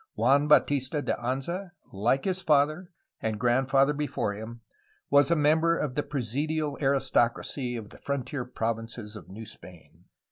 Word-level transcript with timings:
Juan 0.15 0.47
Bautista 0.47 1.03
de 1.03 1.13
Anza, 1.13 1.73
like 1.93 2.25
his 2.25 2.41
father 2.41 2.89
and 3.21 3.39
grandfather 3.39 3.93
before 3.93 4.33
him, 4.33 4.61
was 5.11 5.29
a 5.29 5.35
member 5.35 5.77
of 5.77 5.93
the 5.93 6.01
presidial 6.01 6.75
aristocracy 6.81 7.75
of 7.75 7.91
the 7.91 7.99
frontier 7.99 8.43
provinces 8.43 9.15
of 9.15 9.29
New 9.29 9.45
Spain. 9.45 10.05